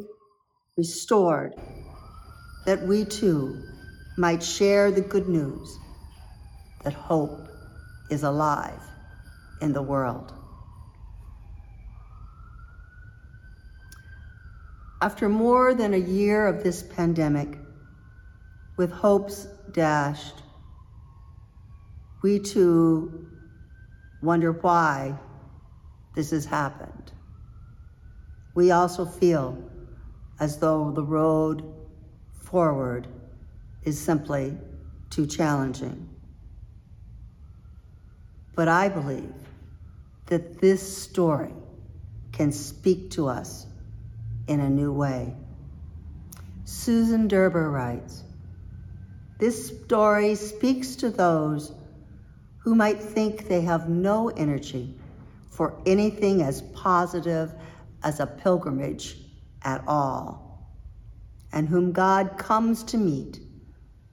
restored 0.77 1.53
that 2.65 2.81
we 2.87 3.05
too 3.05 3.61
might 4.17 4.41
share 4.41 4.91
the 4.91 5.01
good 5.01 5.27
news 5.27 5.77
that 6.83 6.93
hope 6.93 7.47
is 8.09 8.23
alive 8.23 8.81
in 9.61 9.73
the 9.73 9.81
world. 9.81 10.33
After 15.03 15.27
more 15.27 15.73
than 15.73 15.93
a 15.93 15.97
year 15.97 16.47
of 16.47 16.63
this 16.63 16.81
pandemic, 16.81 17.57
with 18.77 18.89
hopes 18.89 19.47
dashed, 19.73 20.41
we 22.21 22.39
too 22.39 23.27
wonder 24.21 24.53
why 24.53 25.19
this 26.15 26.31
has 26.31 26.45
happened. 26.45 27.11
We 28.55 28.71
also 28.71 29.03
feel 29.03 29.61
as 30.39 30.59
though 30.59 30.91
the 30.91 31.03
road 31.03 31.65
forward 32.31 33.09
is 33.83 33.99
simply 33.99 34.57
too 35.09 35.27
challenging. 35.27 36.07
But 38.55 38.69
I 38.69 38.87
believe 38.87 39.35
that 40.27 40.61
this 40.61 40.81
story 40.97 41.53
can 42.31 42.53
speak 42.53 43.11
to 43.11 43.27
us 43.27 43.67
in 44.47 44.59
a 44.59 44.69
new 44.69 44.91
way. 44.91 45.35
Susan 46.65 47.27
Durber 47.27 47.71
writes 47.71 48.23
This 49.39 49.67
story 49.67 50.35
speaks 50.35 50.95
to 50.97 51.09
those 51.09 51.73
who 52.57 52.75
might 52.75 53.01
think 53.01 53.47
they 53.47 53.61
have 53.61 53.89
no 53.89 54.29
energy 54.29 54.97
for 55.49 55.81
anything 55.85 56.41
as 56.41 56.61
positive 56.73 57.53
as 58.03 58.19
a 58.19 58.27
pilgrimage 58.27 59.17
at 59.63 59.83
all, 59.87 60.67
and 61.51 61.67
whom 61.67 61.91
God 61.91 62.37
comes 62.37 62.83
to 62.85 62.97
meet 62.97 63.39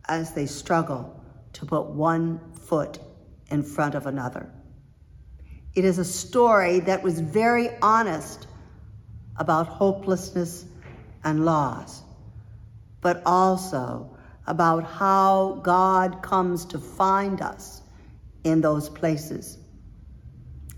as 0.09 0.35
they 0.35 0.47
struggle 0.47 1.25
to 1.53 1.65
put 1.65 1.87
one 1.87 2.41
foot 2.53 2.99
in 3.51 3.63
front 3.63 3.95
of 3.95 4.07
another. 4.07 4.51
It 5.75 5.85
is 5.85 5.99
a 5.99 6.05
story 6.05 6.81
that 6.81 7.03
was 7.03 7.21
very 7.21 7.71
honest 7.81 8.49
about 9.41 9.67
hopelessness 9.67 10.67
and 11.25 11.45
loss, 11.45 12.03
but 13.01 13.23
also 13.27 14.17
about 14.47 14.85
how 14.85 15.61
God 15.65 16.23
comes 16.23 16.67
to 16.67 16.79
find 16.79 17.41
us 17.41 17.83
in 18.45 18.61
those 18.61 18.89
places. 18.89 19.59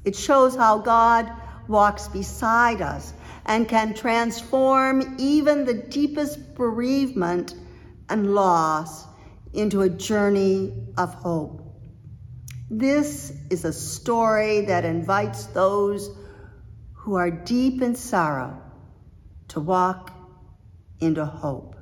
It 0.04 0.16
shows 0.16 0.56
how 0.56 0.78
God 0.78 1.30
walks 1.68 2.08
beside 2.08 2.80
us 2.80 3.12
and 3.46 3.68
can 3.68 3.94
transform 3.94 5.16
even 5.18 5.64
the 5.64 5.74
deepest 5.74 6.54
bereavement 6.54 7.54
and 8.08 8.34
loss 8.34 9.04
into 9.52 9.82
a 9.82 9.88
journey 9.88 10.72
of 10.96 11.14
hope. 11.14 11.60
This 12.70 13.32
is 13.50 13.64
a 13.64 13.72
story 13.72 14.62
that 14.66 14.84
invites 14.84 15.46
those 15.46 16.10
who 17.02 17.16
are 17.16 17.32
deep 17.32 17.82
in 17.82 17.96
sorrow 17.96 18.62
to 19.48 19.58
walk 19.58 20.12
into 21.00 21.24
hope. 21.24 21.74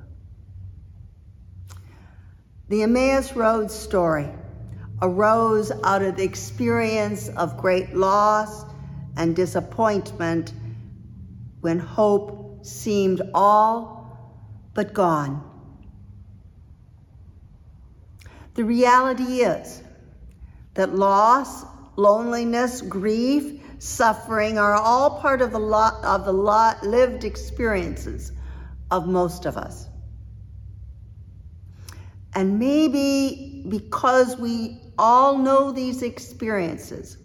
The 2.69 2.81
Emmaus 2.81 3.35
Road 3.35 3.69
story 3.69 4.27
arose 4.99 5.71
out 5.83 6.01
of 6.01 6.15
the 6.15 6.23
experience 6.23 7.29
of 7.29 7.55
great 7.55 7.93
loss 7.93 8.65
and 9.15 9.35
disappointment 9.35 10.53
when 11.59 11.77
hope 11.77 12.65
seemed 12.65 13.21
all 13.35 14.17
but 14.73 14.91
gone. 14.91 15.43
The 18.55 18.63
reality 18.63 19.41
is 19.43 19.83
that 20.73 20.95
loss, 20.95 21.63
loneliness, 21.95 22.81
grief, 22.81 23.61
suffering 23.81 24.59
are 24.59 24.75
all 24.75 25.19
part 25.19 25.41
of 25.41 25.51
the 25.51 25.59
lot 25.59 26.05
of 26.05 26.23
the 26.23 26.31
lot 26.31 26.83
lived 26.83 27.23
experiences 27.23 28.31
of 28.91 29.07
most 29.07 29.47
of 29.47 29.57
us. 29.57 29.87
And 32.35 32.59
maybe 32.59 33.65
because 33.67 34.37
we 34.37 34.79
all 34.99 35.35
know 35.35 35.71
these 35.71 36.03
experiences 36.03 37.17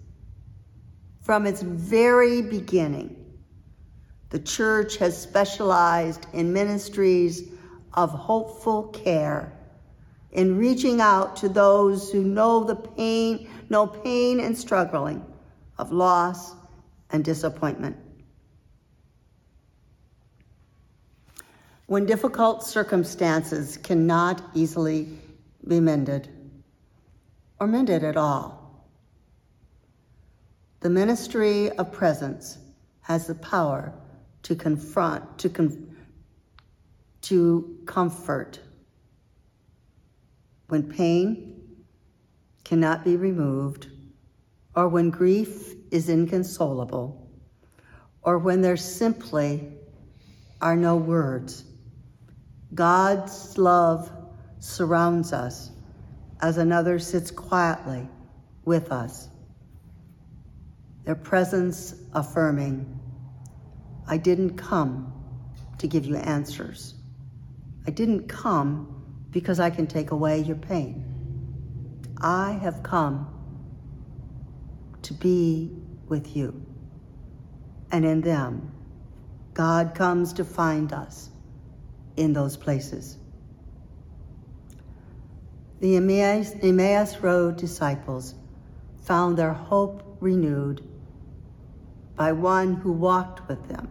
from 1.20 1.46
its 1.46 1.60
very 1.60 2.40
beginning, 2.40 3.14
the 4.30 4.38
church 4.38 4.96
has 4.96 5.20
specialized 5.20 6.26
in 6.32 6.54
ministries 6.54 7.50
of 7.92 8.08
hopeful 8.08 8.84
care, 8.84 9.52
in 10.32 10.56
reaching 10.56 11.02
out 11.02 11.36
to 11.36 11.50
those 11.50 12.10
who 12.10 12.24
know 12.24 12.64
the 12.64 12.76
pain, 12.76 13.46
know 13.68 13.86
pain 13.86 14.40
and 14.40 14.56
struggling 14.56 15.22
of 15.78 15.92
loss 15.92 16.54
and 17.10 17.24
disappointment. 17.24 17.96
When 21.86 22.04
difficult 22.04 22.64
circumstances 22.64 23.76
cannot 23.76 24.42
easily 24.54 25.08
be 25.66 25.78
mended, 25.78 26.28
or 27.60 27.66
mended 27.66 28.02
at 28.02 28.16
all, 28.16 28.84
the 30.80 30.90
ministry 30.90 31.70
of 31.70 31.92
presence 31.92 32.58
has 33.02 33.26
the 33.26 33.34
power 33.36 33.92
to 34.42 34.54
confront, 34.54 35.38
to, 35.38 35.88
to 37.22 37.78
comfort. 37.86 38.60
When 40.68 40.82
pain 40.82 41.76
cannot 42.64 43.04
be 43.04 43.16
removed, 43.16 43.88
or 44.76 44.88
when 44.88 45.08
grief 45.08 45.74
is 45.90 46.10
inconsolable, 46.10 47.26
or 48.22 48.38
when 48.38 48.60
there 48.60 48.76
simply 48.76 49.72
are 50.60 50.76
no 50.76 50.96
words, 50.96 51.64
God's 52.74 53.56
love 53.56 54.12
surrounds 54.58 55.32
us 55.32 55.70
as 56.42 56.58
another 56.58 56.98
sits 56.98 57.30
quietly 57.30 58.06
with 58.66 58.92
us, 58.92 59.30
their 61.04 61.14
presence 61.14 61.94
affirming 62.12 63.00
I 64.08 64.18
didn't 64.18 64.56
come 64.56 65.12
to 65.78 65.86
give 65.86 66.04
you 66.04 66.16
answers. 66.16 66.94
I 67.86 67.90
didn't 67.90 68.28
come 68.28 69.04
because 69.30 69.58
I 69.58 69.70
can 69.70 69.86
take 69.86 70.10
away 70.10 70.40
your 70.40 70.56
pain. 70.56 71.04
I 72.20 72.52
have 72.62 72.82
come 72.82 73.35
to 75.06 75.14
be 75.14 75.70
with 76.08 76.36
you. 76.36 76.64
And 77.90 78.04
in 78.04 78.20
them, 78.20 78.70
God 79.54 79.94
comes 79.94 80.32
to 80.34 80.44
find 80.44 80.92
us 80.92 81.30
in 82.16 82.32
those 82.32 82.56
places. 82.56 83.18
The 85.80 85.96
Emmaus, 85.96 86.52
Emmaus 86.62 87.18
Road 87.18 87.56
disciples 87.56 88.34
found 89.02 89.36
their 89.36 89.52
hope 89.52 90.16
renewed 90.20 90.82
by 92.16 92.32
one 92.32 92.74
who 92.74 92.92
walked 92.92 93.48
with 93.48 93.68
them 93.68 93.88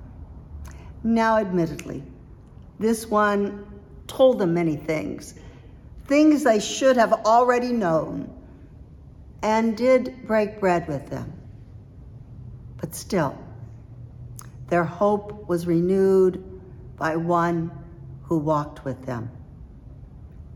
now, 1.05 1.37
admittedly, 1.37 2.01
this 2.79 3.05
one 3.05 3.63
told 4.07 4.39
them 4.39 4.55
many 4.55 4.75
things, 4.75 5.35
things 6.05 6.43
they 6.43 6.59
should 6.59 6.97
have 6.97 7.13
already 7.13 7.71
known, 7.71 8.34
and 9.45 9.77
did 9.77 10.25
break 10.25 10.59
bread 10.59 10.87
with 10.87 11.07
them. 11.11 11.31
But 12.77 12.95
still, 12.95 13.37
their 14.69 14.83
hope 14.83 15.47
was 15.47 15.67
renewed 15.67 16.43
by 16.97 17.15
one 17.17 17.69
who 18.23 18.39
walked 18.39 18.83
with 18.83 19.05
them. 19.05 19.29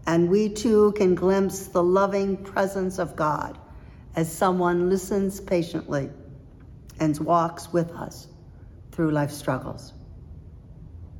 And 0.07 0.27
we 0.27 0.49
too 0.49 0.91
can 0.93 1.13
glimpse 1.13 1.67
the 1.67 1.83
loving 1.83 2.35
presence 2.37 2.97
of 2.97 3.15
God 3.15 3.59
as 4.15 4.31
someone 4.31 4.89
listens 4.89 5.39
patiently 5.39 6.09
and 6.99 7.15
walks 7.19 7.71
with 7.71 7.91
us 7.91 8.27
through 8.91 9.11
life 9.11 9.31
struggles. 9.31 9.93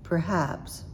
Perhaps. 0.02 0.86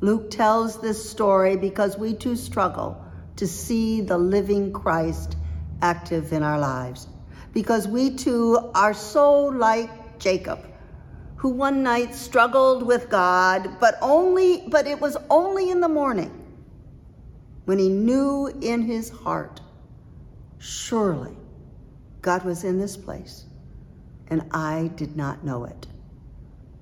Luke 0.00 0.30
tells 0.30 0.80
this 0.80 1.10
story 1.10 1.58
because 1.58 1.98
we 1.98 2.14
too 2.14 2.34
struggle 2.34 3.04
to 3.36 3.46
see 3.46 4.00
the 4.00 4.16
living 4.16 4.72
Christ 4.72 5.36
active 5.84 6.32
in 6.32 6.42
our 6.42 6.58
lives. 6.58 7.08
Because 7.52 7.86
we 7.86 8.16
too 8.16 8.70
are 8.74 8.94
so 8.94 9.44
like 9.44 10.18
Jacob, 10.18 10.60
who 11.36 11.50
one 11.50 11.82
night 11.82 12.14
struggled 12.14 12.82
with 12.82 13.10
God, 13.10 13.68
but 13.78 13.98
only 14.00 14.64
but 14.68 14.86
it 14.86 14.98
was 14.98 15.16
only 15.28 15.70
in 15.70 15.80
the 15.80 15.88
morning 15.88 16.32
when 17.66 17.78
he 17.78 17.88
knew 17.88 18.46
in 18.60 18.82
his 18.82 19.10
heart, 19.10 19.60
surely 20.58 21.36
God 22.22 22.44
was 22.44 22.64
in 22.64 22.78
this 22.78 22.96
place, 22.96 23.44
and 24.28 24.42
I 24.50 24.90
did 24.96 25.16
not 25.16 25.44
know 25.44 25.64
it 25.64 25.86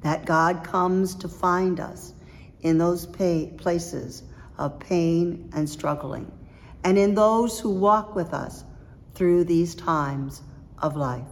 that 0.03 0.25
God 0.25 0.65
comes 0.65 1.15
to 1.15 1.29
find 1.29 1.79
us 1.79 2.13
in 2.63 2.77
those 2.77 3.07
places 3.07 4.25
of 4.59 4.81
pain 4.81 5.49
and 5.55 5.69
struggling, 5.69 6.31
and 6.85 6.99
in 6.99 7.15
those 7.15 7.61
who 7.61 7.71
walk 7.71 8.17
with 8.17 8.35
us 8.35 8.65
through 9.15 9.45
these 9.45 9.75
times 9.75 10.43
of 10.79 10.97
life. 10.97 11.27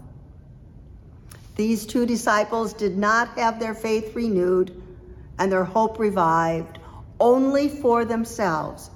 These 1.57 1.87
two 1.87 2.07
disciples 2.07 2.73
did 2.73 2.97
not 2.97 3.29
have 3.39 3.61
their 3.61 3.75
faith 3.75 4.15
renewed 4.15 4.81
and 5.39 5.51
their 5.51 5.65
hope 5.65 5.99
revived 5.99 6.79
only 7.19 7.69
for 7.69 8.05
themselves. 8.05 8.91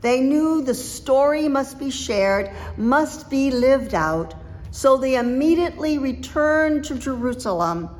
They 0.00 0.20
knew 0.20 0.62
the 0.62 0.74
story 0.74 1.48
must 1.48 1.78
be 1.78 1.90
shared, 1.90 2.50
must 2.76 3.28
be 3.28 3.50
lived 3.50 3.94
out, 3.94 4.34
so 4.70 4.96
they 4.96 5.16
immediately 5.16 5.98
returned 5.98 6.84
to 6.86 6.94
Jerusalem 6.96 7.90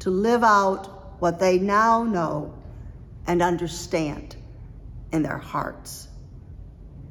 to 0.00 0.10
live 0.10 0.44
out 0.44 1.20
what 1.20 1.40
they 1.40 1.58
now 1.58 2.04
know 2.04 2.54
and 3.26 3.42
understand 3.42 4.36
in 5.12 5.22
their 5.22 5.38
hearts, 5.38 6.08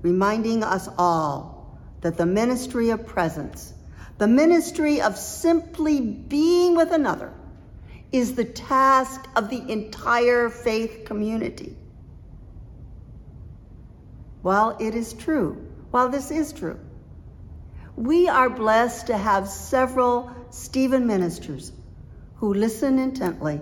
reminding 0.01 0.63
us 0.63 0.89
all 0.97 1.56
that 2.01 2.17
the 2.17 2.25
ministry 2.25 2.89
of 2.89 3.05
presence, 3.05 3.73
the 4.17 4.27
ministry 4.27 5.01
of 5.01 5.17
simply 5.17 6.01
being 6.01 6.75
with 6.75 6.91
another, 6.91 7.33
is 8.11 8.35
the 8.35 8.45
task 8.45 9.27
of 9.35 9.49
the 9.49 9.71
entire 9.71 10.49
faith 10.49 11.03
community. 11.05 11.75
While 14.41 14.77
it 14.79 14.95
is 14.95 15.13
true, 15.13 15.67
while 15.91 16.09
this 16.09 16.31
is 16.31 16.53
true, 16.53 16.79
we 17.95 18.29
are 18.29 18.49
blessed 18.49 19.07
to 19.07 19.17
have 19.17 19.47
several 19.47 20.31
Stephen 20.51 21.07
ministers 21.07 21.71
who 22.35 22.53
listen 22.53 22.99
intently 22.99 23.59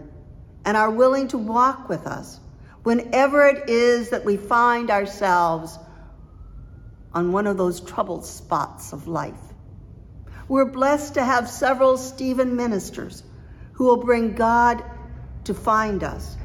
and 0.65 0.76
are 0.76 0.91
willing 0.91 1.28
to 1.30 1.38
walk 1.38 1.89
with 1.89 2.06
us 2.06 2.39
whenever 2.84 3.48
it 3.48 3.69
is 3.69 4.10
that 4.10 4.26
we 4.26 4.38
find 4.38 4.91
ourselves 4.91 5.80
on 7.15 7.32
one 7.32 7.47
of 7.47 7.58
those 7.58 7.80
troubled 7.80 8.25
spots 8.25 8.91
of 8.91 9.08
life. 9.08 9.39
We're 10.49 10.65
blessed 10.65 11.13
to 11.13 11.23
have 11.23 11.49
several 11.49 11.97
Stephen 11.97 12.58
ministers 12.58 13.23
who 13.73 13.86
will 13.86 14.04
bring 14.04 14.36
God 14.36 14.84
to 15.45 15.54
find 15.54 16.04
us 16.04 16.36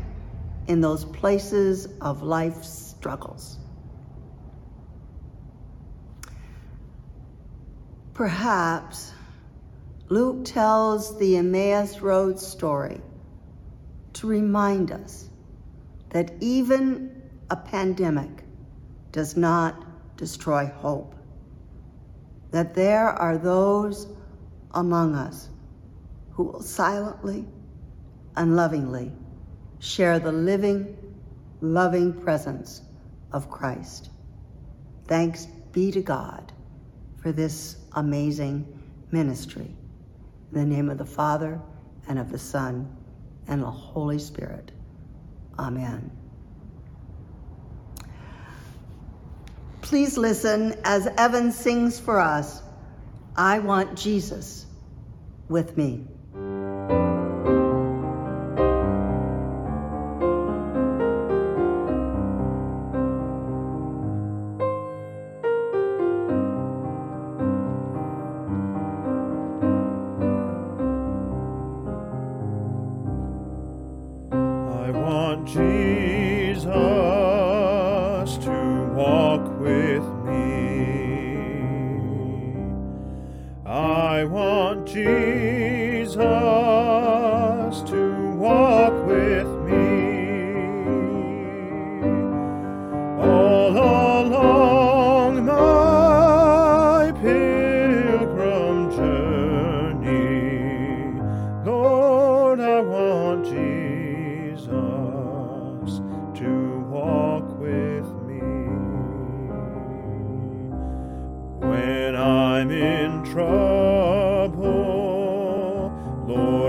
in 0.69 0.81
those 0.81 1.05
places 1.05 1.89
of 2.01 2.23
life's 2.23 2.69
struggles. 2.69 3.59
Perhaps 8.15 9.13
Luke 10.09 10.45
tells 10.45 11.19
the 11.19 11.37
Emmaus 11.37 12.01
Road 12.01 12.39
story 12.39 13.01
to 14.15 14.27
remind 14.27 14.93
us 14.93 15.29
that 16.11 16.33
even 16.41 17.23
a 17.49 17.57
pandemic 17.57 18.45
does 19.13 19.37
not 19.37 19.90
destroy 20.21 20.67
hope, 20.67 21.15
that 22.51 22.75
there 22.75 23.09
are 23.09 23.39
those 23.39 24.07
among 24.73 25.15
us 25.15 25.49
who 26.31 26.45
will 26.45 26.63
silently 26.63 27.47
and 28.37 28.55
lovingly 28.55 29.11
share 29.79 30.19
the 30.19 30.31
living, 30.31 30.95
loving 31.63 32.13
presence 32.13 32.83
of 33.33 33.51
Christ. 33.51 34.11
Thanks 35.09 35.47
be 35.73 35.91
to 35.91 36.03
God 36.03 36.53
for 37.23 37.33
this 37.33 37.77
amazing 37.95 38.67
ministry. 39.11 39.75
In 40.53 40.59
the 40.59 40.67
name 40.67 40.91
of 40.91 40.99
the 40.99 41.07
Father, 41.07 41.59
and 42.09 42.19
of 42.19 42.31
the 42.31 42.39
Son, 42.39 42.95
and 43.49 43.63
the 43.63 43.71
Holy 43.71 44.19
Spirit. 44.19 44.71
Amen. 45.59 46.20
Please 49.83 50.17
listen 50.19 50.75
as 50.85 51.07
Evan 51.07 51.53
sings 51.53 51.99
for 51.99 52.19
us, 52.21 52.63
I 53.37 53.61
Want 53.61 53.97
Jesus 53.97 54.67
with 55.49 55.77
Me. 55.77 56.05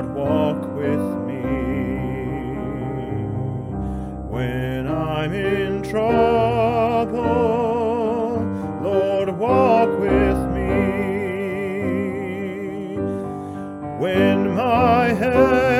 Lord, 0.01 0.15
walk 0.15 0.61
with 0.75 1.27
me. 1.27 1.43
When 4.29 4.87
I'm 4.87 5.31
in 5.31 5.83
trouble, 5.83 7.11
Lord, 8.81 9.29
walk 9.37 9.89
with 9.99 10.37
me. 10.55 10.71
When 13.99 14.55
my 14.55 15.13
head 15.13 15.70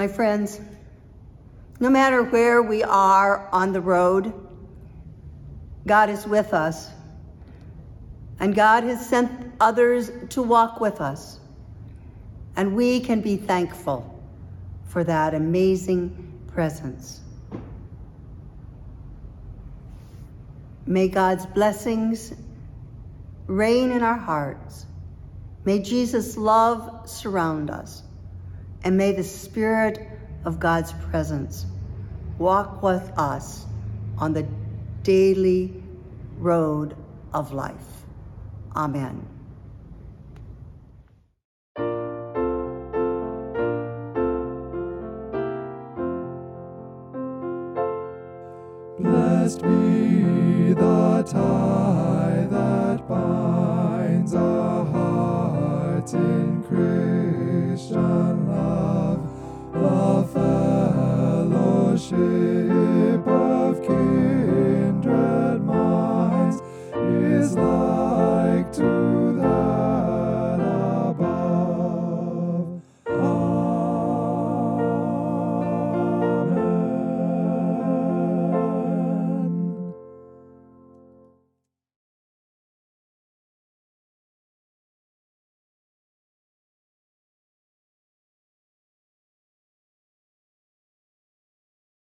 My 0.00 0.08
friends, 0.08 0.58
no 1.78 1.90
matter 1.90 2.22
where 2.22 2.62
we 2.62 2.82
are 2.82 3.50
on 3.52 3.74
the 3.74 3.82
road, 3.82 4.32
God 5.86 6.08
is 6.08 6.26
with 6.26 6.54
us. 6.54 6.88
And 8.38 8.54
God 8.54 8.84
has 8.84 9.06
sent 9.06 9.30
others 9.60 10.10
to 10.30 10.42
walk 10.42 10.80
with 10.80 11.02
us. 11.02 11.38
And 12.56 12.74
we 12.74 13.00
can 13.00 13.20
be 13.20 13.36
thankful 13.36 14.18
for 14.86 15.04
that 15.04 15.34
amazing 15.34 16.46
presence. 16.46 17.20
May 20.86 21.08
God's 21.08 21.44
blessings 21.44 22.32
reign 23.46 23.90
in 23.90 24.02
our 24.02 24.16
hearts. 24.16 24.86
May 25.66 25.80
Jesus' 25.80 26.38
love 26.38 27.06
surround 27.06 27.68
us. 27.68 28.02
And 28.82 28.96
may 28.96 29.12
the 29.12 29.24
Spirit 29.24 30.08
of 30.44 30.58
God's 30.58 30.92
presence 31.10 31.66
walk 32.38 32.82
with 32.82 33.12
us 33.18 33.66
on 34.18 34.32
the 34.32 34.46
daily 35.02 35.82
road 36.38 36.96
of 37.34 37.52
life. 37.52 37.74
Amen. 38.74 39.26
Blessed 48.98 49.62
be 49.62 50.72
the 50.74 51.22
tie 51.26 52.46
that 52.50 53.08
binds 53.08 54.34
our 54.34 54.84
hearts 54.84 56.12
in 56.14 56.62
Christian 56.62 58.39
worship. 62.12 63.19